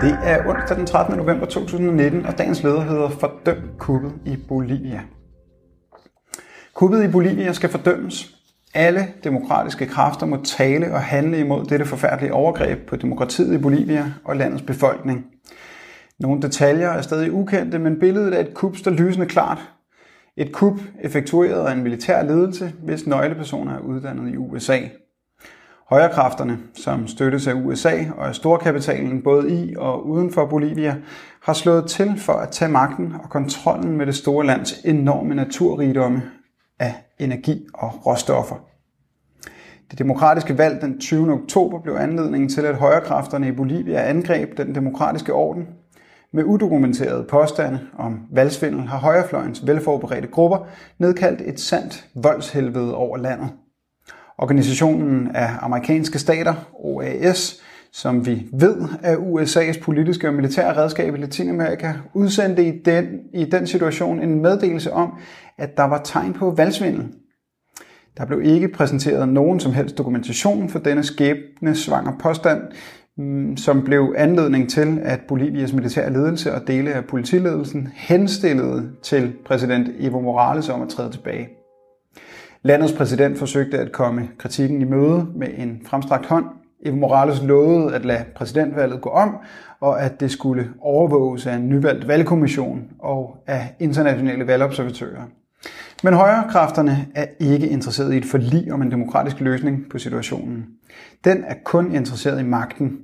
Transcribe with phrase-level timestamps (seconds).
[0.00, 1.16] Det er onsdag den 13.
[1.16, 5.00] november 2019, og dagens leder hedder Fordøm kuppet i Bolivia.
[6.74, 8.34] Kuppet i Bolivia skal fordømmes.
[8.74, 14.12] Alle demokratiske kræfter må tale og handle imod dette forfærdelige overgreb på demokratiet i Bolivia
[14.24, 15.26] og landets befolkning.
[16.20, 19.58] Nogle detaljer er stadig ukendte, men billedet af et kup står lysende klart.
[20.36, 24.78] Et kup effektueret af en militær ledelse, hvis nøglepersoner er uddannet i USA.
[25.90, 30.96] Højrekræfterne, som støttes af USA og af storkapitalen både i og uden for Bolivia,
[31.42, 36.22] har slået til for at tage magten og kontrollen med det store lands enorme naturrigdomme
[36.78, 38.56] af energi og råstoffer.
[39.90, 41.32] Det demokratiske valg den 20.
[41.32, 45.68] oktober blev anledningen til, at højrekræfterne i Bolivia angreb den demokratiske orden.
[46.32, 50.58] Med udokumenterede påstande om valgsvindel har højrefløjens velforberedte grupper
[50.98, 53.50] nedkaldt et sandt voldshelvede over landet.
[54.42, 61.18] Organisationen af amerikanske stater, OAS, som vi ved er USA's politiske og militære redskab i
[61.18, 65.12] Latinamerika, udsendte i den, i den situation en meddelelse om,
[65.58, 67.08] at der var tegn på valgsvindel.
[68.16, 72.60] Der blev ikke præsenteret nogen som helst dokumentation for denne skæbne svanger påstand,
[73.16, 79.32] mm, som blev anledning til, at Bolivias militære ledelse og dele af politiledelsen henstillede til
[79.44, 81.59] præsident Evo Morales om at træde tilbage.
[82.62, 86.44] Landets præsident forsøgte at komme kritikken i møde med en fremstrakt hånd.
[86.86, 89.36] Evo Morales lovede at lade præsidentvalget gå om,
[89.80, 95.22] og at det skulle overvåges af en nyvalgt valgkommission og af internationale valgobservatører.
[96.02, 100.66] Men højrekræfterne er ikke interesseret i et forlig om en demokratisk løsning på situationen.
[101.24, 102.98] Den er kun interesseret i magten.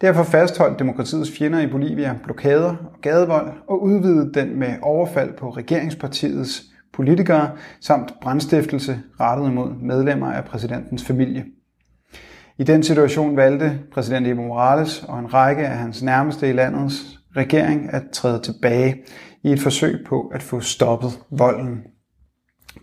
[0.00, 5.50] Derfor fastholdt demokratiets fjender i Bolivia blokader og gadevold og udvidede den med overfald på
[5.50, 11.44] regeringspartiets politikere samt brandstiftelse rettet mod medlemmer af præsidentens familie.
[12.58, 17.18] I den situation valgte præsident Evo Morales og en række af hans nærmeste i landets
[17.36, 18.96] regering at træde tilbage
[19.44, 21.78] i et forsøg på at få stoppet volden.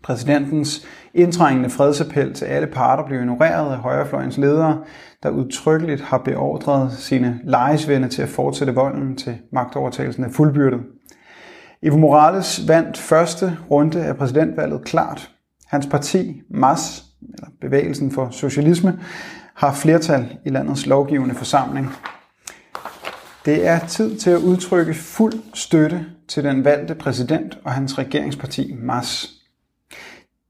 [0.03, 4.83] Præsidentens indtrængende fredsappel til alle parter blev ignoreret af højrefløjens ledere,
[5.23, 10.79] der udtrykkeligt har beordret sine lejesvende til at fortsætte volden til magtovertagelsen af fuldbyrdet.
[11.83, 15.31] Evo Morales vandt første runde af præsidentvalget klart.
[15.67, 17.03] Hans parti, MAS,
[17.33, 18.99] eller Bevægelsen for Socialisme,
[19.53, 21.87] har flertal i landets lovgivende forsamling.
[23.45, 28.75] Det er tid til at udtrykke fuld støtte til den valgte præsident og hans regeringsparti
[28.79, 29.29] MAS.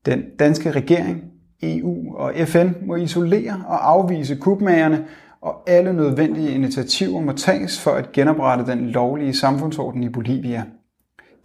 [0.06, 1.24] Den danske regering,
[1.62, 5.06] EU og FN må isolere og afvise kupmagerne,
[5.42, 10.64] og alle nødvendige initiativer må tages for at genoprette den lovlige samfundsorden i Bolivia–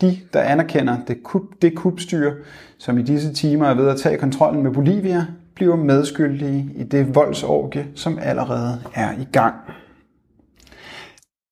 [0.00, 2.34] de, der anerkender det, kub, det kubstyre,
[2.78, 7.14] som i disse timer er ved at tage kontrollen med Bolivia, bliver medskyldige i det
[7.14, 9.54] voldsorgie, som allerede er i gang.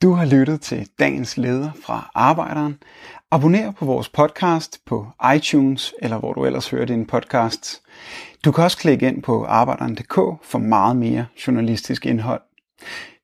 [0.03, 2.79] Du har lyttet til dagens leder fra Arbejderen.
[3.31, 7.83] Abonner på vores podcast på iTunes, eller hvor du ellers hører din podcast.
[8.45, 12.41] Du kan også klikke ind på arbejderen.dk for meget mere journalistisk indhold.